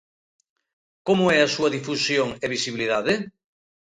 [1.07, 3.13] Como é a súa difusión e visibilidade?